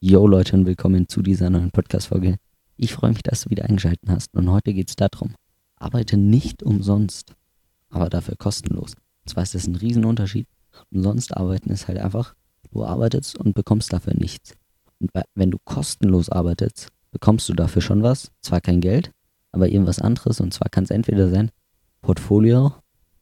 Yo 0.00 0.28
Leute 0.28 0.54
und 0.54 0.64
willkommen 0.64 1.08
zu 1.08 1.22
dieser 1.22 1.50
neuen 1.50 1.72
Podcast-Folge. 1.72 2.36
Ich 2.76 2.92
freue 2.92 3.10
mich, 3.10 3.24
dass 3.24 3.40
du 3.40 3.50
wieder 3.50 3.64
eingeschaltet 3.64 4.08
hast 4.08 4.32
und 4.32 4.48
heute 4.48 4.72
geht 4.72 4.90
es 4.90 4.94
darum, 4.94 5.34
arbeite 5.74 6.16
nicht 6.16 6.62
umsonst, 6.62 7.34
aber 7.90 8.08
dafür 8.08 8.36
kostenlos. 8.36 8.92
Und 8.94 9.30
zwar 9.30 9.42
ist 9.42 9.56
das 9.56 9.66
ein 9.66 9.74
Riesenunterschied. 9.74 10.46
Umsonst 10.92 11.36
arbeiten 11.36 11.70
ist 11.70 11.88
halt 11.88 11.98
einfach, 11.98 12.36
du 12.70 12.84
arbeitest 12.84 13.38
und 13.38 13.56
bekommst 13.56 13.92
dafür 13.92 14.14
nichts. 14.14 14.54
Und 15.00 15.10
wenn 15.34 15.50
du 15.50 15.58
kostenlos 15.64 16.28
arbeitest, 16.28 16.90
bekommst 17.10 17.48
du 17.48 17.54
dafür 17.54 17.82
schon 17.82 18.04
was, 18.04 18.30
zwar 18.40 18.60
kein 18.60 18.80
Geld, 18.80 19.10
aber 19.50 19.68
irgendwas 19.68 19.98
anderes 19.98 20.40
und 20.40 20.54
zwar 20.54 20.68
kann 20.68 20.84
es 20.84 20.90
entweder 20.90 21.28
sein, 21.28 21.50
Portfolio, 22.02 22.72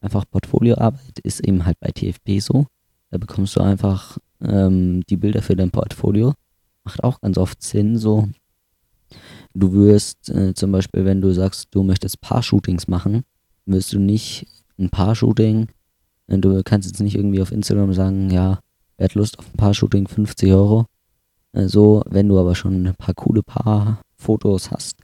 einfach 0.03 0.27
Portfolioarbeit 0.31 1.21
ist 1.23 1.41
eben 1.41 1.65
halt 1.65 1.81
bei 1.81 1.91
TFP 1.91 2.39
so. 2.41 2.67
Da 3.09 3.17
bekommst 3.17 3.57
du 3.57 3.61
einfach 3.61 4.19
ähm, 4.43 5.01
die 5.09 5.17
Bilder 5.17 5.41
für 5.41 5.57
dein 5.57 5.71
Portfolio. 5.71 6.35
Macht 6.87 7.03
auch 7.03 7.21
ganz 7.21 7.37
oft 7.37 7.63
Sinn, 7.63 7.99
so. 7.99 8.29
Du 9.55 9.73
wirst 9.73 10.31
äh, 10.31 10.55
zum 10.55 10.71
Beispiel, 10.71 11.05
wenn 11.05 11.21
du 11.21 11.33
sagst, 11.33 11.69
du 11.73 11.83
möchtest 11.83 12.21
Paar-Shootings 12.21 12.87
machen, 12.87 13.25
wirst 13.65 13.93
du 13.93 13.99
nicht 13.99 14.47
ein 14.79 14.89
Paar-Shooting, 14.89 15.67
äh, 16.29 16.39
du 16.39 16.63
kannst 16.63 16.89
jetzt 16.89 17.01
nicht 17.01 17.17
irgendwie 17.17 17.43
auf 17.43 17.51
Instagram 17.51 17.93
sagen, 17.93 18.31
ja, 18.31 18.61
wer 18.97 19.05
hat 19.07 19.15
Lust 19.15 19.39
auf 19.41 19.47
ein 19.47 19.57
Paar-Shooting, 19.57 20.07
50 20.07 20.53
Euro. 20.53 20.87
Äh, 21.53 21.67
so, 21.67 22.05
wenn 22.09 22.29
du 22.29 22.39
aber 22.39 22.55
schon 22.55 22.87
ein 22.87 22.95
paar 22.95 23.15
coole 23.15 23.43
Paar-Fotos 23.43 24.71
hast, 24.71 24.99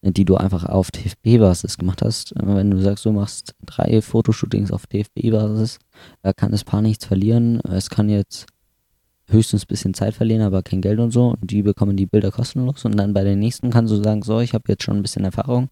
die 0.00 0.24
du 0.24 0.36
einfach 0.36 0.64
auf 0.64 0.90
TFP-Basis 0.90 1.76
gemacht 1.76 2.00
hast. 2.02 2.32
Wenn 2.36 2.70
du 2.70 2.80
sagst, 2.80 3.04
du 3.04 3.12
machst 3.12 3.54
drei 3.66 4.00
Fotoshootings 4.00 4.70
auf 4.70 4.86
TFP-Basis, 4.86 5.78
da 6.22 6.32
kann 6.32 6.52
das 6.52 6.64
Paar 6.64 6.80
nichts 6.80 7.04
verlieren. 7.04 7.60
Es 7.60 7.90
kann 7.90 8.08
jetzt 8.08 8.46
höchstens 9.28 9.64
ein 9.64 9.68
bisschen 9.68 9.94
Zeit 9.94 10.14
verlieren, 10.14 10.42
aber 10.42 10.62
kein 10.62 10.80
Geld 10.80 10.98
und 10.98 11.10
so. 11.10 11.30
Und 11.40 11.50
die 11.50 11.62
bekommen 11.62 11.96
die 11.96 12.06
Bilder 12.06 12.30
kostenlos. 12.30 12.84
Und 12.84 12.96
dann 12.96 13.14
bei 13.14 13.24
den 13.24 13.38
nächsten 13.38 13.70
kannst 13.70 13.92
du 13.92 14.02
sagen, 14.02 14.22
so, 14.22 14.40
ich 14.40 14.54
habe 14.54 14.64
jetzt 14.68 14.82
schon 14.82 14.96
ein 14.96 15.02
bisschen 15.02 15.24
Erfahrung, 15.24 15.68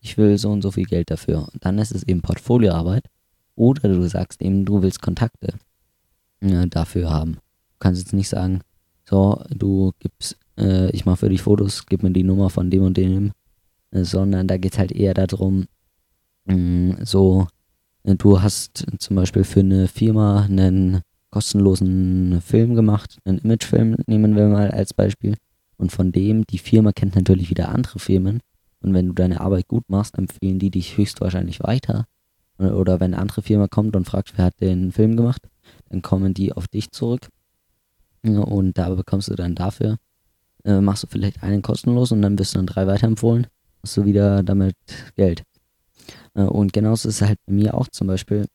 ich 0.00 0.16
will 0.16 0.38
so 0.38 0.50
und 0.50 0.62
so 0.62 0.70
viel 0.70 0.84
Geld 0.84 1.10
dafür. 1.10 1.48
Und 1.52 1.64
dann 1.64 1.78
ist 1.78 1.94
es 1.94 2.02
eben 2.04 2.22
Portfolioarbeit. 2.22 3.04
Oder 3.56 3.88
du 3.88 4.08
sagst 4.08 4.42
eben, 4.42 4.64
du 4.64 4.82
willst 4.82 5.02
Kontakte 5.02 5.54
äh, 6.40 6.66
dafür 6.66 7.10
haben. 7.10 7.34
Du 7.34 7.78
kannst 7.78 8.00
jetzt 8.00 8.12
nicht 8.12 8.28
sagen, 8.28 8.60
so, 9.04 9.42
du 9.50 9.92
gibst, 9.98 10.36
äh, 10.58 10.90
ich 10.90 11.04
mache 11.04 11.18
für 11.18 11.28
dich 11.28 11.42
Fotos, 11.42 11.86
gib 11.86 12.02
mir 12.02 12.10
die 12.10 12.24
Nummer 12.24 12.50
von 12.50 12.70
dem 12.70 12.82
und 12.82 12.96
dem 12.96 13.32
sondern 14.02 14.48
da 14.48 14.56
geht 14.56 14.72
es 14.72 14.78
halt 14.78 14.92
eher 14.92 15.14
darum, 15.14 15.66
mh, 16.46 16.54
mm, 16.54 16.96
so, 17.04 17.46
du 18.02 18.42
hast 18.42 18.86
zum 18.98 19.16
Beispiel 19.16 19.44
für 19.44 19.60
eine 19.60 19.88
Firma 19.88 20.42
einen 20.42 21.02
kostenlosen 21.34 22.40
Film 22.40 22.74
gemacht, 22.74 23.18
einen 23.24 23.38
Imagefilm 23.38 23.96
nehmen 24.06 24.36
wir 24.36 24.46
mal 24.46 24.70
als 24.70 24.94
Beispiel. 24.94 25.34
Und 25.76 25.90
von 25.90 26.12
dem, 26.12 26.46
die 26.46 26.58
Firma 26.58 26.92
kennt 26.92 27.16
natürlich 27.16 27.50
wieder 27.50 27.68
andere 27.68 27.98
Firmen. 27.98 28.40
Und 28.80 28.94
wenn 28.94 29.08
du 29.08 29.12
deine 29.12 29.40
Arbeit 29.40 29.68
gut 29.68 29.84
machst, 29.88 30.16
empfehlen 30.16 30.58
die 30.58 30.70
dich 30.70 30.96
höchstwahrscheinlich 30.96 31.60
weiter. 31.60 32.06
Oder 32.58 33.00
wenn 33.00 33.12
eine 33.12 33.20
andere 33.20 33.42
Firma 33.42 33.66
kommt 33.66 33.96
und 33.96 34.06
fragt, 34.06 34.34
wer 34.36 34.46
hat 34.46 34.60
den 34.60 34.92
Film 34.92 35.16
gemacht, 35.16 35.42
dann 35.88 36.02
kommen 36.02 36.34
die 36.34 36.52
auf 36.52 36.68
dich 36.68 36.92
zurück. 36.92 37.28
Und 38.22 38.78
da 38.78 38.90
bekommst 38.90 39.28
du 39.28 39.34
dann 39.34 39.54
dafür, 39.54 39.96
äh, 40.64 40.80
machst 40.80 41.02
du 41.02 41.08
vielleicht 41.08 41.42
einen 41.42 41.62
kostenlos 41.62 42.12
und 42.12 42.22
dann 42.22 42.38
wirst 42.38 42.54
du 42.54 42.58
dann 42.58 42.66
drei 42.66 42.86
weiterempfohlen 42.86 43.48
hast 43.84 43.98
du 43.98 44.04
wieder 44.06 44.42
damit 44.42 44.76
Geld. 45.14 45.44
Äh, 46.34 46.42
und 46.42 46.72
genauso 46.72 47.08
ist 47.08 47.20
es 47.20 47.28
halt 47.28 47.38
bei 47.46 47.52
mir 47.52 47.74
auch 47.74 47.88
zum 47.88 48.06
Beispiel. 48.06 48.46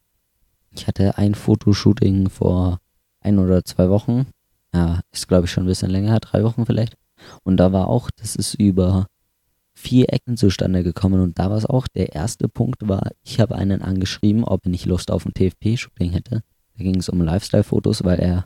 Ich 0.71 0.87
hatte 0.87 1.17
ein 1.17 1.35
Fotoshooting 1.35 2.29
vor 2.29 2.79
ein 3.21 3.39
oder 3.39 3.63
zwei 3.65 3.89
Wochen. 3.89 4.27
Ja, 4.73 5.01
ist 5.11 5.27
glaube 5.27 5.45
ich 5.45 5.51
schon 5.51 5.63
ein 5.63 5.67
bisschen 5.67 5.89
länger, 5.89 6.19
drei 6.19 6.43
Wochen 6.43 6.65
vielleicht. 6.65 6.95
Und 7.43 7.57
da 7.57 7.71
war 7.71 7.87
auch, 7.87 8.09
das 8.11 8.35
ist 8.35 8.53
über 8.53 9.07
vier 9.73 10.11
Ecken 10.11 10.37
zustande 10.37 10.83
gekommen 10.83 11.21
und 11.21 11.39
da 11.39 11.49
war 11.49 11.57
es 11.57 11.65
auch, 11.65 11.87
der 11.87 12.13
erste 12.13 12.49
Punkt 12.49 12.87
war, 12.87 13.11
ich 13.23 13.39
habe 13.39 13.55
einen 13.55 13.81
angeschrieben, 13.81 14.43
ob 14.43 14.65
er 14.65 14.71
nicht 14.71 14.85
Lust 14.85 15.09
auf 15.09 15.25
ein 15.25 15.33
TFP-Shooting 15.33 16.11
hätte. 16.11 16.43
Da 16.77 16.83
ging 16.83 16.97
es 16.97 17.09
um 17.09 17.21
Lifestyle-Fotos, 17.21 18.03
weil 18.03 18.19
er, 18.19 18.45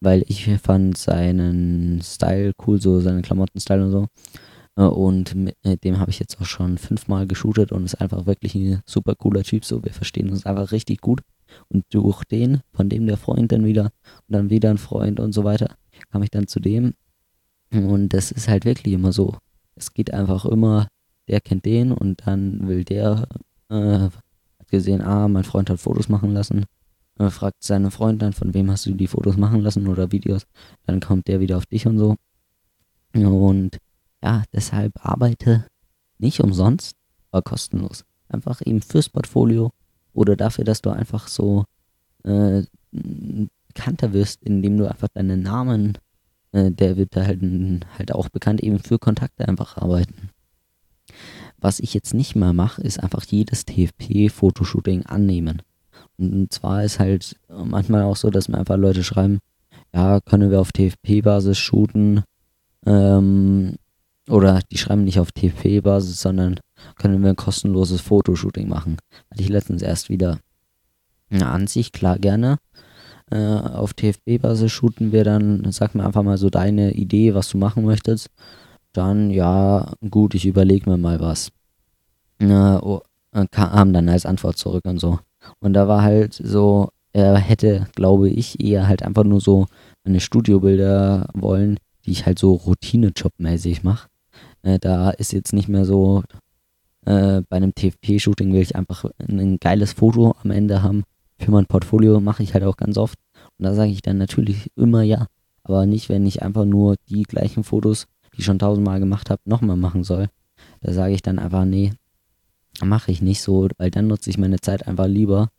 weil 0.00 0.24
ich 0.26 0.50
fand 0.58 0.98
seinen 0.98 2.02
Style 2.02 2.52
cool, 2.66 2.80
so 2.80 3.00
seinen 3.00 3.22
Klamotten-Style 3.22 3.84
und 3.84 3.90
so. 3.92 4.06
Äh, 4.76 4.82
und 4.82 5.34
mit 5.34 5.56
äh, 5.62 5.76
dem 5.76 5.98
habe 5.98 6.10
ich 6.10 6.18
jetzt 6.18 6.40
auch 6.40 6.46
schon 6.46 6.78
fünfmal 6.78 7.26
geshootet 7.26 7.72
und 7.72 7.84
ist 7.84 8.00
einfach 8.00 8.26
wirklich 8.26 8.54
ein 8.54 8.82
super 8.84 9.14
cooler 9.14 9.42
Typ. 9.42 9.64
So, 9.64 9.82
wir 9.84 9.92
verstehen 9.92 10.30
uns 10.30 10.46
einfach 10.46 10.72
richtig 10.72 11.00
gut. 11.00 11.20
Und 11.68 11.84
durch 11.90 12.24
den, 12.24 12.60
von 12.72 12.88
dem 12.88 13.06
der 13.06 13.16
Freund 13.16 13.52
dann 13.52 13.64
wieder 13.64 13.84
und 13.84 14.32
dann 14.34 14.50
wieder 14.50 14.70
ein 14.70 14.78
Freund 14.78 15.20
und 15.20 15.32
so 15.32 15.44
weiter, 15.44 15.76
kam 16.10 16.22
ich 16.22 16.30
dann 16.30 16.46
zu 16.46 16.60
dem. 16.60 16.94
Und 17.70 18.10
das 18.10 18.30
ist 18.30 18.48
halt 18.48 18.64
wirklich 18.64 18.94
immer 18.94 19.12
so. 19.12 19.36
Es 19.74 19.92
geht 19.92 20.12
einfach 20.12 20.44
immer, 20.44 20.88
der 21.28 21.40
kennt 21.40 21.64
den 21.64 21.92
und 21.92 22.26
dann 22.26 22.68
will 22.68 22.84
der, 22.84 23.26
äh, 23.70 24.08
hat 24.08 24.68
gesehen, 24.68 25.02
ah, 25.02 25.28
mein 25.28 25.44
Freund 25.44 25.70
hat 25.70 25.80
Fotos 25.80 26.08
machen 26.08 26.32
lassen. 26.32 26.66
Äh, 27.18 27.30
fragt 27.30 27.62
seinen 27.62 27.90
Freund 27.90 28.22
dann, 28.22 28.32
von 28.32 28.54
wem 28.54 28.70
hast 28.70 28.86
du 28.86 28.94
die 28.94 29.06
Fotos 29.06 29.36
machen 29.36 29.60
lassen 29.60 29.86
oder 29.88 30.12
Videos. 30.12 30.46
Dann 30.86 31.00
kommt 31.00 31.28
der 31.28 31.40
wieder 31.40 31.56
auf 31.56 31.66
dich 31.66 31.86
und 31.86 31.98
so. 31.98 32.16
Und 33.14 33.78
ja, 34.22 34.42
deshalb 34.52 34.92
arbeite 35.04 35.66
nicht 36.18 36.40
umsonst, 36.40 36.96
aber 37.30 37.42
kostenlos. 37.42 38.04
Einfach 38.28 38.60
eben 38.64 38.82
fürs 38.82 39.08
Portfolio 39.08 39.70
oder 40.14 40.36
dafür, 40.36 40.64
dass 40.64 40.82
du 40.82 40.90
einfach 40.90 41.28
so 41.28 41.64
äh, 42.24 42.62
bekannter 42.92 44.12
wirst, 44.12 44.42
indem 44.42 44.78
du 44.78 44.88
einfach 44.88 45.08
deinen 45.08 45.42
Namen, 45.42 45.98
äh, 46.52 46.70
der 46.70 46.96
wird 46.96 47.16
da 47.16 47.26
halt, 47.26 47.40
halt 47.98 48.12
auch 48.12 48.28
bekannt, 48.28 48.62
eben 48.62 48.78
für 48.78 48.98
Kontakte 48.98 49.46
einfach 49.48 49.76
arbeiten. 49.76 50.30
Was 51.58 51.80
ich 51.80 51.94
jetzt 51.94 52.14
nicht 52.14 52.36
mehr 52.36 52.52
mache, 52.52 52.82
ist 52.82 53.02
einfach 53.02 53.24
jedes 53.24 53.64
TFP-Fotoshooting 53.66 55.06
annehmen. 55.06 55.62
Und 56.16 56.52
zwar 56.52 56.84
ist 56.84 57.00
halt 57.00 57.36
manchmal 57.48 58.02
auch 58.02 58.16
so, 58.16 58.30
dass 58.30 58.48
mir 58.48 58.58
einfach 58.58 58.76
Leute 58.76 59.02
schreiben, 59.02 59.40
ja, 59.92 60.20
können 60.20 60.50
wir 60.50 60.60
auf 60.60 60.72
TFP-Basis 60.72 61.58
shooten? 61.58 62.22
Ähm, 62.86 63.76
oder 64.28 64.60
die 64.70 64.78
schreiben 64.78 65.04
nicht 65.04 65.18
auf 65.18 65.32
TP-Basis, 65.32 66.20
sondern 66.20 66.60
können 66.96 67.22
wir 67.22 67.30
ein 67.30 67.36
kostenloses 67.36 68.00
Fotoshooting 68.00 68.68
machen. 68.68 68.98
Hatte 69.30 69.42
ich 69.42 69.48
letztens 69.48 69.82
erst 69.82 70.08
wieder. 70.08 70.38
Na, 71.30 71.52
an 71.52 71.66
sich, 71.66 71.92
klar, 71.92 72.18
gerne. 72.18 72.58
Äh, 73.30 73.56
auf 73.56 73.94
TFP-Basis 73.94 74.70
shooten 74.70 75.12
wir 75.12 75.24
dann, 75.24 75.70
sag 75.72 75.94
mir 75.94 76.04
einfach 76.04 76.22
mal 76.22 76.38
so 76.38 76.50
deine 76.50 76.92
Idee, 76.92 77.34
was 77.34 77.48
du 77.48 77.58
machen 77.58 77.84
möchtest. 77.84 78.28
Dann, 78.92 79.30
ja, 79.30 79.92
gut, 80.08 80.34
ich 80.34 80.46
überlege 80.46 80.88
mir 80.88 80.98
mal 80.98 81.20
was. 81.20 81.50
Äh, 82.38 82.76
oh, 82.76 83.02
kam 83.50 83.92
dann 83.92 84.08
als 84.08 84.26
Antwort 84.26 84.58
zurück 84.58 84.84
und 84.84 85.00
so. 85.00 85.18
Und 85.60 85.72
da 85.72 85.88
war 85.88 86.02
halt 86.02 86.34
so, 86.34 86.90
er 87.12 87.36
hätte, 87.36 87.86
glaube 87.94 88.28
ich, 88.28 88.62
eher 88.62 88.86
halt 88.86 89.02
einfach 89.02 89.24
nur 89.24 89.40
so 89.40 89.66
meine 90.04 90.20
Studiobilder 90.20 91.28
wollen, 91.34 91.78
die 92.04 92.12
ich 92.12 92.26
halt 92.26 92.38
so 92.38 92.54
Routine-Job-mäßig 92.54 93.82
mache. 93.82 94.08
Äh, 94.62 94.78
da 94.78 95.10
ist 95.10 95.32
jetzt 95.32 95.52
nicht 95.52 95.68
mehr 95.68 95.84
so, 95.84 96.22
äh, 97.06 97.42
bei 97.48 97.56
einem 97.56 97.74
TFP-Shooting 97.74 98.52
will 98.52 98.62
ich 98.62 98.76
einfach 98.76 99.04
ein 99.18 99.58
geiles 99.58 99.92
Foto 99.92 100.34
am 100.42 100.50
Ende 100.50 100.82
haben. 100.82 101.04
Für 101.38 101.50
mein 101.50 101.66
Portfolio 101.66 102.20
mache 102.20 102.42
ich 102.42 102.54
halt 102.54 102.64
auch 102.64 102.76
ganz 102.76 102.96
oft. 102.96 103.18
Und 103.58 103.64
da 103.66 103.74
sage 103.74 103.90
ich 103.90 104.02
dann 104.02 104.18
natürlich 104.18 104.70
immer 104.76 105.02
ja. 105.02 105.26
Aber 105.62 105.86
nicht, 105.86 106.08
wenn 106.08 106.26
ich 106.26 106.42
einfach 106.42 106.64
nur 106.64 106.96
die 107.08 107.22
gleichen 107.22 107.64
Fotos, 107.64 108.06
die 108.32 108.40
ich 108.40 108.44
schon 108.44 108.58
tausendmal 108.58 109.00
gemacht 109.00 109.30
habe, 109.30 109.40
nochmal 109.44 109.76
machen 109.76 110.04
soll. 110.04 110.28
Da 110.80 110.92
sage 110.92 111.14
ich 111.14 111.22
dann 111.22 111.38
einfach, 111.38 111.64
nee, 111.64 111.92
mache 112.82 113.12
ich 113.12 113.22
nicht 113.22 113.42
so, 113.42 113.68
weil 113.78 113.90
dann 113.90 114.06
nutze 114.06 114.30
ich 114.30 114.38
meine 114.38 114.60
Zeit 114.60 114.86
einfach 114.86 115.06
lieber, 115.06 115.50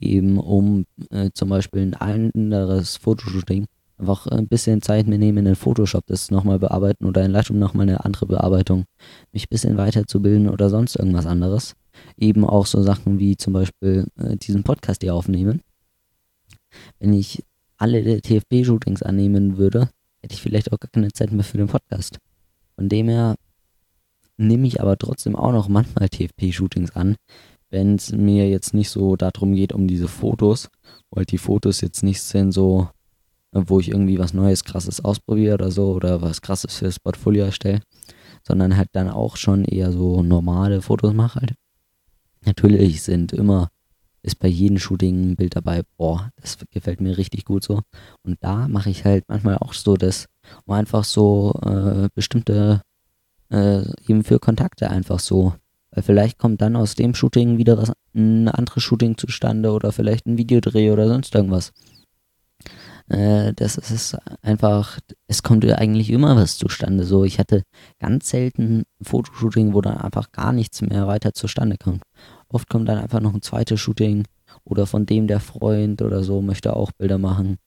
eben 0.00 0.38
um 0.38 0.86
äh, 1.10 1.30
zum 1.34 1.48
Beispiel 1.48 1.82
ein 1.82 1.94
anderes 1.94 2.96
Fotoshooting 2.96 3.66
einfach 4.02 4.26
ein 4.26 4.48
bisschen 4.48 4.82
Zeit 4.82 5.06
mir 5.06 5.18
nehmen, 5.18 5.46
in 5.46 5.54
Photoshop 5.54 6.04
das 6.06 6.30
nochmal 6.30 6.58
bearbeiten 6.58 7.06
oder 7.06 7.24
in 7.24 7.30
Lightroom 7.30 7.58
nochmal 7.58 7.88
eine 7.88 8.04
andere 8.04 8.26
Bearbeitung, 8.26 8.84
mich 9.32 9.44
ein 9.44 9.50
bisschen 9.50 9.76
weiterzubilden 9.76 10.48
oder 10.48 10.68
sonst 10.68 10.96
irgendwas 10.96 11.26
anderes. 11.26 11.74
Eben 12.16 12.44
auch 12.44 12.66
so 12.66 12.82
Sachen 12.82 13.18
wie 13.18 13.36
zum 13.36 13.52
Beispiel 13.52 14.06
äh, 14.18 14.36
diesen 14.36 14.64
Podcast 14.64 15.02
hier 15.02 15.14
aufnehmen. 15.14 15.62
Wenn 16.98 17.12
ich 17.12 17.44
alle 17.76 18.20
TFB-Shootings 18.20 19.02
annehmen 19.02 19.56
würde, 19.56 19.88
hätte 20.20 20.34
ich 20.34 20.42
vielleicht 20.42 20.72
auch 20.72 20.80
gar 20.80 20.90
keine 20.90 21.12
Zeit 21.12 21.32
mehr 21.32 21.44
für 21.44 21.58
den 21.58 21.68
Podcast. 21.68 22.18
Von 22.76 22.88
dem 22.88 23.08
her 23.08 23.36
nehme 24.36 24.66
ich 24.66 24.80
aber 24.80 24.96
trotzdem 24.98 25.36
auch 25.36 25.52
noch 25.52 25.68
manchmal 25.68 26.08
TFP-Shootings 26.08 26.96
an, 26.96 27.16
wenn 27.70 27.96
es 27.96 28.12
mir 28.12 28.48
jetzt 28.48 28.74
nicht 28.74 28.90
so 28.90 29.16
darum 29.16 29.54
geht, 29.54 29.72
um 29.72 29.86
diese 29.86 30.08
Fotos, 30.08 30.70
weil 31.10 31.24
die 31.24 31.38
Fotos 31.38 31.80
jetzt 31.80 32.02
nicht 32.02 32.20
sind 32.22 32.52
so, 32.52 32.88
wo 33.52 33.80
ich 33.80 33.88
irgendwie 33.90 34.18
was 34.18 34.34
Neues, 34.34 34.64
Krasses 34.64 35.04
ausprobiere 35.04 35.54
oder 35.54 35.70
so 35.70 35.92
oder 35.92 36.22
was 36.22 36.40
Krasses 36.40 36.76
fürs 36.76 36.98
Portfolio 36.98 37.44
erstelle, 37.44 37.80
sondern 38.46 38.76
halt 38.76 38.88
dann 38.92 39.08
auch 39.08 39.36
schon 39.36 39.64
eher 39.64 39.92
so 39.92 40.22
normale 40.22 40.82
Fotos 40.82 41.12
mache 41.12 41.40
halt. 41.40 41.54
Natürlich 42.44 43.02
sind 43.02 43.32
immer, 43.32 43.68
ist 44.22 44.38
bei 44.38 44.48
jedem 44.48 44.78
Shooting 44.78 45.32
ein 45.32 45.36
Bild 45.36 45.54
dabei, 45.54 45.82
boah, 45.96 46.30
das 46.36 46.58
gefällt 46.70 47.00
mir 47.00 47.16
richtig 47.18 47.44
gut 47.44 47.62
so. 47.62 47.80
Und 48.22 48.38
da 48.40 48.68
mache 48.68 48.90
ich 48.90 49.04
halt 49.04 49.24
manchmal 49.28 49.58
auch 49.58 49.74
so 49.74 49.96
das 49.96 50.26
um 50.66 50.74
einfach 50.74 51.04
so 51.04 51.54
äh, 51.64 52.08
bestimmte, 52.14 52.82
äh, 53.50 53.82
eben 54.08 54.24
für 54.24 54.38
Kontakte 54.40 54.90
einfach 54.90 55.20
so. 55.20 55.54
Weil 55.90 56.02
vielleicht 56.02 56.38
kommt 56.38 56.60
dann 56.62 56.74
aus 56.74 56.94
dem 56.94 57.14
Shooting 57.14 57.58
wieder 57.58 57.76
was, 57.76 57.92
ein 58.14 58.48
anderes 58.48 58.82
Shooting 58.82 59.16
zustande 59.18 59.70
oder 59.72 59.92
vielleicht 59.92 60.26
ein 60.26 60.38
Videodreh 60.38 60.90
oder 60.90 61.06
sonst 61.06 61.34
irgendwas. 61.34 61.72
Äh, 63.12 63.52
das 63.52 63.76
ist 63.76 64.16
einfach, 64.40 64.98
es 65.26 65.42
kommt 65.42 65.64
eigentlich 65.70 66.10
immer 66.10 66.34
was 66.34 66.56
zustande. 66.56 67.04
So, 67.04 67.24
ich 67.24 67.38
hatte 67.38 67.62
ganz 68.00 68.30
selten 68.30 68.84
ein 69.00 69.04
Fotoshooting, 69.04 69.74
wo 69.74 69.82
dann 69.82 69.98
einfach 69.98 70.32
gar 70.32 70.52
nichts 70.52 70.80
mehr 70.80 71.06
weiter 71.06 71.34
zustande 71.34 71.76
kommt. 71.76 72.02
Oft 72.48 72.70
kommt 72.70 72.88
dann 72.88 72.98
einfach 72.98 73.20
noch 73.20 73.34
ein 73.34 73.42
zweites 73.42 73.80
Shooting 73.80 74.24
oder 74.64 74.86
von 74.86 75.04
dem 75.04 75.26
der 75.26 75.40
Freund 75.40 76.00
oder 76.00 76.22
so 76.24 76.40
möchte 76.40 76.74
auch 76.74 76.90
Bilder 76.92 77.18
machen. 77.18 77.58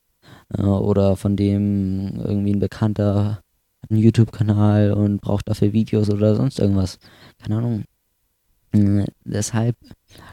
Äh, 0.58 0.64
oder 0.64 1.16
von 1.16 1.36
dem 1.36 2.20
irgendwie 2.24 2.54
ein 2.54 2.60
Bekannter 2.60 3.44
hat 3.84 3.92
einen 3.92 4.00
YouTube-Kanal 4.00 4.94
und 4.94 5.22
braucht 5.22 5.48
dafür 5.48 5.74
Videos 5.74 6.10
oder 6.10 6.36
sonst 6.36 6.60
irgendwas. 6.60 6.98
Keine 7.38 7.58
Ahnung. 7.58 7.84
Äh, 8.72 9.06
deshalb 9.24 9.76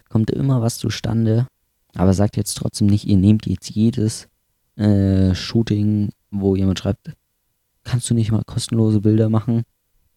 kommt 0.08 0.30
immer 0.30 0.62
was 0.62 0.78
zustande. 0.78 1.46
Aber 1.94 2.14
sagt 2.14 2.38
jetzt 2.38 2.54
trotzdem 2.54 2.86
nicht, 2.86 3.04
ihr 3.06 3.18
nehmt 3.18 3.46
jetzt 3.46 3.68
jedes 3.68 4.28
äh, 4.76 5.34
Shooting, 5.34 6.10
wo 6.30 6.56
jemand 6.56 6.78
schreibt, 6.78 7.12
kannst 7.84 8.08
du 8.10 8.14
nicht 8.14 8.32
mal 8.32 8.44
kostenlose 8.44 9.00
Bilder 9.00 9.28
machen? 9.28 9.62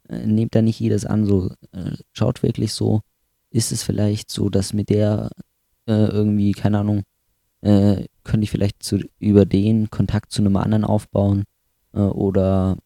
Äh, 0.07 0.25
nehmt 0.25 0.55
da 0.55 0.61
nicht 0.61 0.79
jedes 0.79 1.05
an. 1.05 1.25
So, 1.25 1.51
äh, 1.71 1.91
schaut 2.13 2.43
wirklich 2.43 2.73
so, 2.73 3.01
ist 3.49 3.71
es 3.71 3.83
vielleicht 3.83 4.29
so, 4.29 4.49
dass 4.49 4.73
mit 4.73 4.89
der 4.89 5.29
äh, 5.87 6.05
irgendwie, 6.05 6.51
keine 6.51 6.79
Ahnung, 6.79 7.03
äh, 7.61 8.05
könnte 8.23 8.43
ich 8.43 8.51
vielleicht 8.51 8.83
zu, 8.83 8.99
über 9.19 9.45
den 9.45 9.89
Kontakt 9.89 10.31
zu 10.31 10.41
einem 10.41 10.57
anderen 10.57 10.83
aufbauen 10.83 11.43
äh, 11.93 11.99
oder 11.99 12.77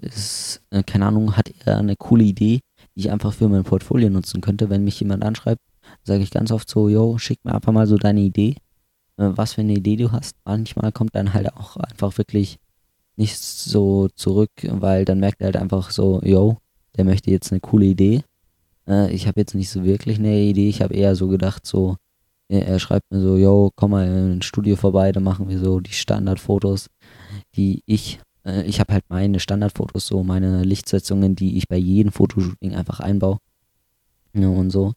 ist, 0.00 0.62
keine 0.86 1.06
Ahnung, 1.06 1.36
hat 1.36 1.52
er 1.66 1.76
eine 1.76 1.94
coole 1.94 2.24
Idee, 2.24 2.60
die 2.94 3.00
ich 3.00 3.10
einfach 3.10 3.34
für 3.34 3.50
mein 3.50 3.64
Portfolio 3.64 4.08
nutzen 4.08 4.40
könnte. 4.40 4.70
Wenn 4.70 4.84
mich 4.84 4.98
jemand 4.98 5.24
anschreibt, 5.24 5.60
sage 6.04 6.22
ich 6.22 6.30
ganz 6.30 6.50
oft 6.50 6.70
so, 6.70 6.88
yo, 6.88 7.18
schick 7.18 7.44
mir 7.44 7.54
einfach 7.54 7.72
mal 7.72 7.86
so 7.86 7.98
deine 7.98 8.20
Idee, 8.20 8.56
was 9.16 9.54
für 9.54 9.60
eine 9.60 9.74
Idee 9.74 9.96
du 9.96 10.12
hast. 10.12 10.36
Manchmal 10.44 10.92
kommt 10.92 11.14
dann 11.14 11.34
halt 11.34 11.54
auch 11.54 11.76
einfach 11.76 12.16
wirklich 12.18 12.58
nichts 13.16 13.64
so 13.64 14.08
zurück, 14.08 14.50
weil 14.62 15.04
dann 15.04 15.20
merkt 15.20 15.40
er 15.40 15.46
halt 15.46 15.56
einfach 15.56 15.90
so, 15.90 16.20
yo, 16.22 16.58
der 16.96 17.04
möchte 17.04 17.30
jetzt 17.30 17.52
eine 17.52 17.60
coole 17.60 17.86
Idee. 17.86 18.22
Äh, 18.88 19.12
ich 19.12 19.26
habe 19.26 19.40
jetzt 19.40 19.54
nicht 19.54 19.70
so 19.70 19.84
wirklich 19.84 20.18
eine 20.18 20.40
Idee, 20.40 20.68
ich 20.68 20.82
habe 20.82 20.94
eher 20.94 21.14
so 21.16 21.28
gedacht, 21.28 21.66
so, 21.66 21.96
er 22.48 22.78
schreibt 22.78 23.10
mir 23.10 23.20
so, 23.20 23.36
yo, 23.36 23.70
komm 23.74 23.92
mal 23.92 24.06
in 24.06 24.38
ein 24.38 24.42
Studio 24.42 24.76
vorbei, 24.76 25.12
dann 25.12 25.22
machen 25.22 25.48
wir 25.48 25.58
so 25.58 25.80
die 25.80 25.92
Standardfotos, 25.92 26.90
die 27.56 27.82
ich, 27.86 28.20
äh, 28.44 28.62
ich 28.64 28.80
habe 28.80 28.92
halt 28.92 29.04
meine 29.08 29.40
Standardfotos, 29.40 30.06
so 30.06 30.22
meine 30.22 30.62
Lichtsetzungen, 30.62 31.36
die 31.36 31.56
ich 31.56 31.68
bei 31.68 31.76
jedem 31.76 32.12
Fotoshooting 32.12 32.74
einfach 32.74 33.00
einbaue. 33.00 33.38
Ja, 34.34 34.48
und 34.48 34.70
so. 34.70 34.92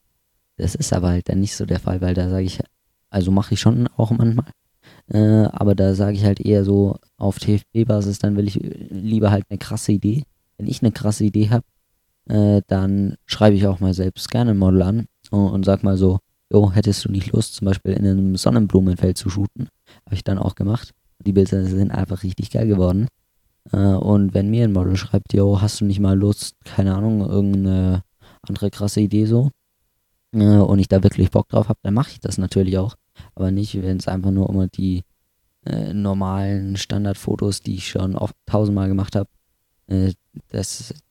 Das 0.57 0.73
ist 0.75 0.91
aber 0.91 1.09
halt 1.09 1.29
dann 1.29 1.39
nicht 1.39 1.55
so 1.55 1.65
der 1.65 1.79
Fall, 1.79 2.01
weil 2.01 2.15
da 2.15 2.29
sage 2.29 2.45
ich, 2.45 2.59
also 3.09 3.31
mache 3.31 3.53
ich 3.53 3.59
schon 3.59 3.87
auch 3.97 4.11
manchmal, 4.11 4.45
äh, 5.09 5.47
aber 5.51 5.75
da 5.75 5.95
sage 5.95 6.17
ich 6.17 6.25
halt 6.25 6.39
eher 6.39 6.63
so 6.63 6.97
auf 7.17 7.39
TFB-Basis, 7.39 8.19
dann 8.19 8.35
will 8.35 8.47
ich 8.47 8.55
lieber 8.89 9.31
halt 9.31 9.45
eine 9.49 9.57
krasse 9.57 9.93
Idee. 9.93 10.23
Wenn 10.57 10.67
ich 10.67 10.81
eine 10.81 10.91
krasse 10.91 11.23
Idee 11.23 11.49
habe, 11.49 11.63
äh, 12.29 12.61
dann 12.67 13.15
schreibe 13.25 13.55
ich 13.55 13.67
auch 13.67 13.79
mal 13.79 13.93
selbst 13.93 14.29
gerne 14.29 14.51
ein 14.51 14.57
Model 14.57 14.81
an 14.81 15.05
und, 15.31 15.49
und 15.49 15.65
sag 15.65 15.83
mal 15.83 15.97
so, 15.97 16.19
jo, 16.51 16.71
hättest 16.71 17.05
du 17.05 17.11
nicht 17.11 17.31
Lust, 17.31 17.55
zum 17.55 17.65
Beispiel 17.65 17.93
in 17.93 18.05
einem 18.05 18.35
Sonnenblumenfeld 18.35 19.17
zu 19.17 19.29
shooten? 19.29 19.69
Habe 20.05 20.15
ich 20.15 20.23
dann 20.23 20.37
auch 20.37 20.55
gemacht. 20.55 20.93
Die 21.25 21.33
Bilder 21.33 21.63
sind 21.65 21.91
einfach 21.91 22.23
richtig 22.23 22.51
geil 22.51 22.67
geworden. 22.67 23.07
Äh, 23.71 23.77
und 23.77 24.33
wenn 24.33 24.49
mir 24.49 24.65
ein 24.65 24.73
Model 24.73 24.97
schreibt, 24.97 25.33
jo, 25.33 25.61
hast 25.61 25.81
du 25.81 25.85
nicht 25.85 25.99
mal 25.99 26.17
Lust, 26.17 26.55
keine 26.63 26.95
Ahnung, 26.95 27.21
irgendeine 27.21 28.03
andere 28.47 28.69
krasse 28.71 29.01
Idee 29.01 29.25
so, 29.25 29.51
äh, 30.33 30.57
und 30.57 30.79
ich 30.79 30.87
da 30.87 31.03
wirklich 31.03 31.31
Bock 31.31 31.49
drauf 31.49 31.69
habe, 31.69 31.79
dann 31.83 31.93
mache 31.93 32.11
ich 32.11 32.19
das 32.19 32.37
natürlich 32.37 32.77
auch. 32.77 32.95
Aber 33.35 33.51
nicht, 33.51 33.81
wenn 33.81 33.97
es 33.97 34.07
einfach 34.07 34.31
nur 34.31 34.49
um 34.49 34.69
die 34.71 35.03
äh, 35.65 35.93
normalen 35.93 36.77
Standardfotos, 36.77 37.61
die 37.61 37.75
ich 37.75 37.89
schon 37.89 38.15
oft 38.15 38.35
tausendmal 38.45 38.87
gemacht 38.87 39.15
habe, 39.15 39.29
äh, 39.87 40.13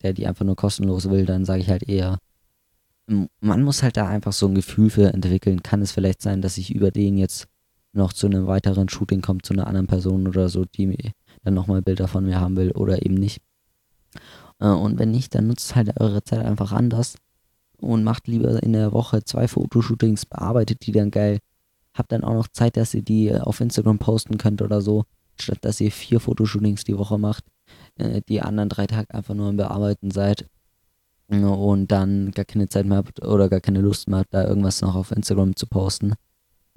der 0.02 0.12
die 0.12 0.26
einfach 0.26 0.44
nur 0.44 0.56
kostenlos 0.56 1.10
will, 1.10 1.26
dann 1.26 1.44
sage 1.44 1.60
ich 1.60 1.70
halt 1.70 1.88
eher, 1.88 2.18
man 3.40 3.62
muss 3.62 3.82
halt 3.82 3.96
da 3.96 4.08
einfach 4.08 4.32
so 4.32 4.48
ein 4.48 4.54
Gefühl 4.54 4.90
für 4.90 5.12
entwickeln. 5.12 5.62
Kann 5.62 5.82
es 5.82 5.92
vielleicht 5.92 6.22
sein, 6.22 6.42
dass 6.42 6.58
ich 6.58 6.74
über 6.74 6.90
den 6.90 7.16
jetzt 7.16 7.46
noch 7.92 8.12
zu 8.12 8.26
einem 8.26 8.46
weiteren 8.46 8.88
Shooting 8.88 9.22
komme, 9.22 9.42
zu 9.42 9.54
einer 9.54 9.66
anderen 9.66 9.86
Person 9.86 10.26
oder 10.26 10.48
so, 10.48 10.64
die 10.64 11.12
dann 11.44 11.54
nochmal 11.54 11.82
Bilder 11.82 12.08
von 12.08 12.24
mir 12.24 12.40
haben 12.40 12.56
will 12.56 12.72
oder 12.72 13.04
eben 13.04 13.14
nicht. 13.14 13.40
Äh, 14.58 14.68
und 14.68 14.98
wenn 14.98 15.10
nicht, 15.10 15.34
dann 15.34 15.46
nutzt 15.46 15.74
halt 15.74 15.98
eure 16.00 16.22
Zeit 16.22 16.44
einfach 16.44 16.72
anders 16.72 17.16
und 17.81 18.05
macht 18.05 18.28
lieber 18.28 18.62
in 18.62 18.73
der 18.73 18.93
Woche 18.93 19.25
zwei 19.25 19.49
Fotoshootings, 19.49 20.26
bearbeitet 20.26 20.87
die 20.87 20.93
dann 20.93 21.11
geil. 21.11 21.38
Habt 21.94 22.12
dann 22.12 22.25
auch 22.25 22.34
noch 22.34 22.49
Zeit, 22.49 22.76
dass 22.76 22.94
ihr 22.94 23.02
die 23.02 23.34
auf 23.34 23.61
Instagram 23.61 23.99
posten 23.99 24.38
könnt 24.38 24.62
oder 24.62 24.81
so, 24.81 25.05
statt 25.40 25.58
dass 25.62 25.81
ihr 25.81 25.90
vier 25.90 26.20
Fotoshootings 26.20 26.84
die 26.84 26.99
Woche 26.99 27.19
macht, 27.19 27.44
äh, 27.96 28.20
die 28.28 28.43
anderen 28.43 28.69
drei 28.69 28.87
Tage 28.87 29.12
einfach 29.14 29.34
nur 29.34 29.49
im 29.49 29.56
Bearbeiten 29.56 30.11
seid 30.11 30.46
und 31.28 31.90
dann 31.90 32.31
gar 32.32 32.44
keine 32.44 32.69
Zeit 32.69 32.87
mehr 32.87 32.99
habt 32.99 33.25
oder 33.25 33.49
gar 33.49 33.61
keine 33.61 33.81
Lust 33.81 34.08
mehr 34.08 34.20
habt, 34.20 34.32
da 34.32 34.46
irgendwas 34.46 34.81
noch 34.82 34.94
auf 34.94 35.11
Instagram 35.11 35.56
zu 35.56 35.67
posten. 35.67 36.14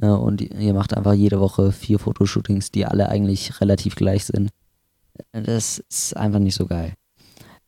Und 0.02 0.42
ihr 0.42 0.74
macht 0.74 0.96
einfach 0.96 1.14
jede 1.14 1.42
Woche 1.42 1.74
vier 1.74 2.00
Fotoshootings, 2.00 2.72
die 2.72 2.86
alle 2.86 3.10
eigentlich 3.10 3.60
relativ 3.60 3.96
gleich 3.96 4.26
sind. 4.26 4.50
Das 5.34 5.80
ist 5.80 6.16
einfach 6.16 6.40
nicht 6.40 6.56
so 6.56 6.66
geil. 6.66 6.94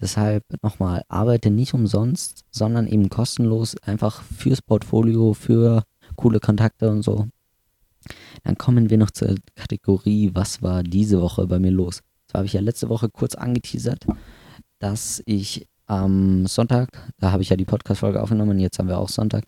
Deshalb 0.02 0.44
nochmal, 0.64 1.04
arbeite 1.08 1.52
nicht 1.52 1.74
umsonst, 1.74 2.44
sondern 2.50 2.88
eben 2.88 3.10
kostenlos, 3.10 3.76
einfach 3.84 4.24
fürs 4.24 4.62
Portfolio, 4.62 5.34
für 5.34 5.84
coole 6.16 6.40
Kontakte 6.40 6.90
und 6.90 7.04
so. 7.04 7.28
Dann 8.44 8.58
kommen 8.58 8.90
wir 8.90 8.98
noch 8.98 9.12
zur 9.12 9.36
Kategorie, 9.56 10.32
was 10.34 10.64
war 10.64 10.82
diese 10.82 11.22
Woche 11.22 11.46
bei 11.46 11.60
mir 11.60 11.72
los? 11.72 12.02
Zwar 12.28 12.40
habe 12.40 12.48
ich 12.48 12.54
ja 12.54 12.62
letzte 12.62 12.90
Woche 12.90 13.10
kurz 13.10 13.36
angeteasert, 13.36 14.08
dass 14.80 15.22
ich 15.26 15.68
am 15.86 16.48
Sonntag, 16.48 16.90
da 17.20 17.32
habe 17.32 17.44
ich 17.44 17.50
ja 17.50 17.56
die 17.56 17.66
Podcast-Folge 17.66 18.22
aufgenommen, 18.22 18.58
jetzt 18.60 18.80
haben 18.80 18.88
wir 18.88 18.98
auch 18.98 19.10
Sonntag, 19.10 19.44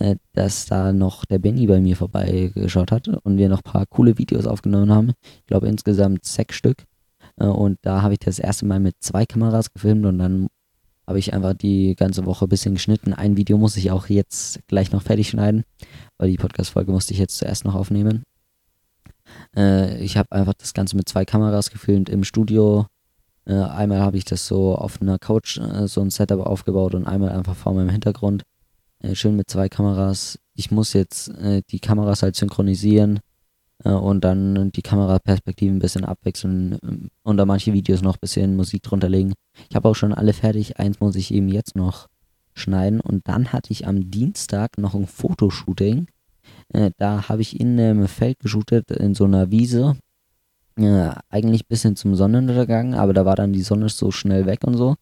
äh, 0.00 0.16
dass 0.32 0.66
da 0.66 0.92
noch 0.92 1.24
der 1.24 1.38
Benny 1.38 1.66
bei 1.66 1.80
mir 1.80 1.96
vorbeigeschaut 1.96 2.90
hat 2.90 3.06
und 3.06 3.36
wir 3.36 3.48
noch 3.48 3.58
ein 3.58 3.70
paar 3.70 3.86
coole 3.86 4.18
Videos 4.18 4.46
aufgenommen 4.46 4.92
haben. 4.92 5.12
Ich 5.22 5.46
glaube 5.46 5.68
insgesamt 5.68 6.24
sechs 6.24 6.56
Stück. 6.56 6.84
Äh, 7.36 7.46
und 7.46 7.78
da 7.82 8.02
habe 8.02 8.14
ich 8.14 8.20
das 8.20 8.38
erste 8.38 8.66
Mal 8.66 8.80
mit 8.80 8.96
zwei 9.00 9.26
Kameras 9.26 9.72
gefilmt 9.72 10.06
und 10.06 10.18
dann 10.18 10.48
habe 11.06 11.18
ich 11.18 11.34
einfach 11.34 11.54
die 11.54 11.94
ganze 11.96 12.24
Woche 12.24 12.46
ein 12.46 12.48
bisschen 12.48 12.74
geschnitten. 12.74 13.12
Ein 13.12 13.36
Video 13.36 13.58
muss 13.58 13.76
ich 13.76 13.90
auch 13.90 14.08
jetzt 14.08 14.60
gleich 14.68 14.90
noch 14.90 15.02
fertig 15.02 15.28
schneiden, 15.28 15.64
weil 16.16 16.30
die 16.30 16.38
Podcast-Folge 16.38 16.92
musste 16.92 17.12
ich 17.12 17.18
jetzt 17.18 17.36
zuerst 17.36 17.64
noch 17.64 17.74
aufnehmen. 17.74 18.24
Äh, 19.56 20.02
ich 20.02 20.16
habe 20.16 20.32
einfach 20.32 20.54
das 20.54 20.72
Ganze 20.72 20.96
mit 20.96 21.08
zwei 21.08 21.24
Kameras 21.24 21.70
gefilmt 21.70 22.08
im 22.08 22.24
Studio 22.24 22.86
äh, 23.46 23.60
einmal 23.60 24.00
habe 24.00 24.16
ich 24.16 24.24
das 24.24 24.46
so 24.46 24.74
auf 24.74 25.02
einer 25.02 25.18
Couch 25.18 25.60
so 25.84 26.00
ein 26.00 26.08
Setup 26.08 26.40
aufgebaut 26.40 26.94
und 26.94 27.06
einmal 27.06 27.28
einfach 27.30 27.54
vor 27.54 27.74
meinem 27.74 27.90
Hintergrund. 27.90 28.42
Schön 29.12 29.36
mit 29.36 29.50
zwei 29.50 29.68
Kameras. 29.68 30.38
Ich 30.54 30.70
muss 30.70 30.94
jetzt 30.94 31.30
die 31.70 31.78
Kameras 31.78 32.22
halt 32.22 32.36
synchronisieren 32.36 33.20
und 33.82 34.22
dann 34.22 34.70
die 34.72 34.82
Kameraperspektiven 34.82 35.76
ein 35.76 35.80
bisschen 35.80 36.04
abwechseln 36.04 36.78
ähm, 36.82 37.08
und 37.22 37.36
da 37.36 37.44
manche 37.44 37.72
Videos 37.72 38.02
noch 38.02 38.16
ein 38.16 38.20
bisschen 38.20 38.56
Musik 38.56 38.82
drunter 38.82 39.08
legen. 39.08 39.32
Ich 39.68 39.76
habe 39.76 39.88
auch 39.88 39.96
schon 39.96 40.12
alle 40.12 40.32
fertig. 40.32 40.78
Eins 40.78 41.00
muss 41.00 41.16
ich 41.16 41.32
eben 41.32 41.48
jetzt 41.48 41.76
noch 41.76 42.08
schneiden 42.54 43.00
und 43.00 43.26
dann 43.26 43.52
hatte 43.52 43.72
ich 43.72 43.86
am 43.86 44.10
Dienstag 44.10 44.78
noch 44.78 44.94
ein 44.94 45.06
Fotoshooting. 45.06 46.06
Äh, 46.72 46.92
da 46.96 47.28
habe 47.28 47.42
ich 47.42 47.58
in 47.58 47.78
einem 47.78 48.06
Feld 48.06 48.38
geshootet, 48.38 48.90
in 48.90 49.14
so 49.14 49.24
einer 49.24 49.50
Wiese 49.50 49.96
äh, 50.76 51.10
eigentlich 51.28 51.66
bis 51.66 51.82
hin 51.82 51.96
zum 51.96 52.14
Sonnenuntergang, 52.14 52.94
aber 52.94 53.12
da 53.12 53.24
war 53.24 53.36
dann 53.36 53.52
die 53.52 53.62
Sonne 53.62 53.88
so 53.88 54.10
schnell 54.10 54.46
weg 54.46 54.64
und 54.64 54.76
so. 54.76 54.94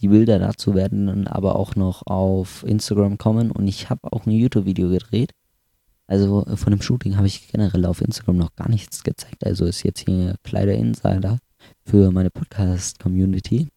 Die 0.00 0.08
Bilder 0.08 0.38
dazu 0.38 0.74
werden 0.74 1.06
dann 1.06 1.26
aber 1.26 1.56
auch 1.56 1.76
noch 1.76 2.06
auf 2.06 2.64
Instagram 2.66 3.18
kommen 3.18 3.50
und 3.50 3.68
ich 3.68 3.90
habe 3.90 4.12
auch 4.12 4.26
ein 4.26 4.30
YouTube-Video 4.30 4.88
gedreht. 4.88 5.32
Also 6.06 6.44
von 6.54 6.70
dem 6.70 6.82
Shooting 6.82 7.16
habe 7.16 7.26
ich 7.26 7.48
generell 7.48 7.84
auf 7.84 8.00
Instagram 8.00 8.36
noch 8.36 8.54
gar 8.54 8.68
nichts 8.68 9.02
gezeigt. 9.02 9.44
Also 9.44 9.64
ist 9.64 9.82
jetzt 9.82 10.04
hier 10.06 10.36
Kleider 10.44 10.74
Insider 10.74 11.38
für 11.84 12.10
meine 12.12 12.30
Podcast-Community. 12.30 13.68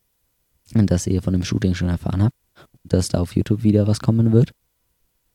Und 0.76 0.92
dass 0.92 1.08
ihr 1.08 1.24
von 1.24 1.34
dem 1.34 1.44
Shooting 1.44 1.74
schon 1.74 1.90
erfahren 1.90 2.24
habt, 2.24 2.36
dass 2.84 3.10
da 3.10 3.20
auf 3.20 3.36
YouTube 3.36 3.64
wieder 3.64 3.88
was 3.88 4.00
kommen 4.00 4.32
wird. 4.32 4.52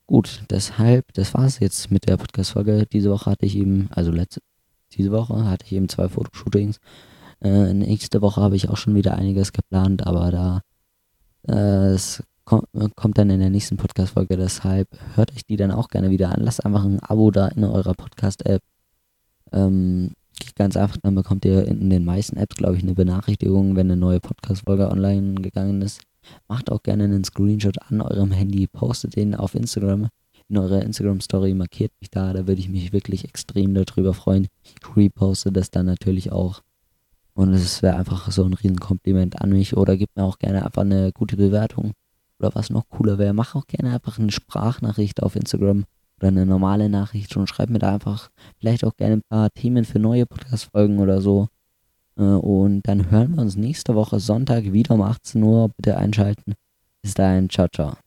Gut, 0.06 0.44
deshalb, 0.50 1.12
das 1.14 1.34
war 1.34 1.46
es 1.46 1.58
jetzt 1.58 1.90
mit 1.90 2.08
der 2.08 2.16
Podcast-Folge. 2.16 2.86
Diese 2.92 3.10
Woche 3.10 3.30
hatte 3.30 3.46
ich 3.46 3.56
eben, 3.56 3.88
also 3.90 4.12
letzte, 4.12 4.40
diese 4.92 5.10
Woche 5.10 5.46
hatte 5.46 5.64
ich 5.66 5.72
eben 5.72 5.88
zwei 5.88 6.08
Fotoshootings. 6.08 6.78
Äh, 7.40 7.74
nächste 7.74 8.22
Woche 8.22 8.40
habe 8.40 8.54
ich 8.54 8.68
auch 8.68 8.76
schon 8.76 8.94
wieder 8.94 9.16
einiges 9.16 9.52
geplant, 9.52 10.06
aber 10.06 10.30
da 10.30 10.60
äh, 11.48 11.92
es 11.92 12.22
kommt, 12.44 13.18
dann 13.18 13.30
in 13.30 13.40
der 13.40 13.50
nächsten 13.50 13.76
Podcast-Folge. 13.76 14.36
Deshalb 14.36 14.88
hört 15.14 15.32
euch 15.32 15.44
die 15.44 15.56
dann 15.56 15.70
auch 15.70 15.88
gerne 15.88 16.10
wieder 16.10 16.30
an. 16.30 16.42
Lasst 16.42 16.64
einfach 16.64 16.84
ein 16.84 17.00
Abo 17.00 17.30
da 17.30 17.48
in 17.48 17.64
eurer 17.64 17.94
Podcast-App. 17.94 18.62
Ähm, 19.52 20.12
ganz 20.56 20.76
einfach, 20.76 20.96
dann 21.02 21.14
bekommt 21.14 21.44
ihr 21.44 21.66
in 21.66 21.90
den 21.90 22.04
meisten 22.04 22.36
Apps, 22.36 22.56
glaube 22.56 22.76
ich, 22.76 22.82
eine 22.82 22.94
Benachrichtigung, 22.94 23.76
wenn 23.76 23.90
eine 23.90 23.96
neue 23.96 24.20
Podcast-Folge 24.20 24.90
online 24.90 25.34
gegangen 25.40 25.82
ist. 25.82 26.02
Macht 26.48 26.70
auch 26.70 26.82
gerne 26.82 27.04
einen 27.04 27.24
Screenshot 27.24 27.76
an 27.90 28.00
eurem 28.00 28.32
Handy, 28.32 28.66
postet 28.66 29.16
den 29.16 29.34
auf 29.34 29.54
Instagram, 29.54 30.08
in 30.48 30.58
eurer 30.58 30.82
Instagram-Story, 30.82 31.54
markiert 31.54 31.92
mich 32.00 32.10
da, 32.10 32.32
da 32.32 32.46
würde 32.46 32.60
ich 32.60 32.68
mich 32.68 32.92
wirklich 32.92 33.24
extrem 33.24 33.74
darüber 33.74 34.14
freuen. 34.14 34.48
Ich 34.62 34.74
reposte 34.96 35.52
das 35.52 35.70
dann 35.70 35.86
natürlich 35.86 36.32
auch. 36.32 36.62
Und 37.34 37.52
es 37.52 37.82
wäre 37.82 37.96
einfach 37.96 38.30
so 38.30 38.44
ein 38.44 38.52
Riesenkompliment 38.52 39.40
an 39.42 39.50
mich. 39.50 39.76
Oder 39.76 39.96
gebt 39.96 40.16
mir 40.16 40.22
auch 40.22 40.38
gerne 40.38 40.64
einfach 40.64 40.82
eine 40.82 41.12
gute 41.12 41.36
Bewertung. 41.36 41.92
Oder 42.44 42.54
was 42.54 42.68
noch 42.68 42.90
cooler 42.90 43.16
wäre, 43.16 43.32
mach 43.32 43.54
auch 43.54 43.66
gerne 43.66 43.94
einfach 43.94 44.18
eine 44.18 44.30
Sprachnachricht 44.30 45.22
auf 45.22 45.34
Instagram 45.34 45.84
oder 46.18 46.28
eine 46.28 46.44
normale 46.44 46.90
Nachricht 46.90 47.34
und 47.38 47.48
schreib 47.48 47.70
mir 47.70 47.78
da 47.78 47.94
einfach 47.94 48.28
vielleicht 48.58 48.84
auch 48.84 48.94
gerne 48.96 49.16
ein 49.16 49.22
paar 49.30 49.50
Themen 49.50 49.86
für 49.86 49.98
neue 49.98 50.26
Podcast-Folgen 50.26 50.98
oder 50.98 51.22
so. 51.22 51.48
Äh, 52.18 52.22
und 52.22 52.82
dann 52.82 53.10
hören 53.10 53.36
wir 53.36 53.40
uns 53.40 53.56
nächste 53.56 53.94
Woche 53.94 54.20
Sonntag 54.20 54.72
wieder 54.72 54.94
um 54.94 55.00
18 55.00 55.42
Uhr. 55.42 55.70
Bitte 55.74 55.96
einschalten. 55.96 56.52
Bis 57.00 57.14
dahin, 57.14 57.48
ciao, 57.48 57.66
ciao. 57.68 58.03